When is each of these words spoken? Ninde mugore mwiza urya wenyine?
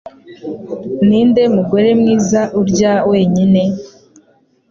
Ninde 1.07 1.43
mugore 1.55 1.89
mwiza 1.99 2.41
urya 2.59 2.93
wenyine? 3.09 3.61